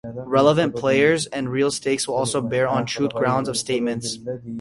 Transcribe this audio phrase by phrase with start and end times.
[0.25, 4.17] Relevant players and real stakes will also bear on truth-grounds of statements.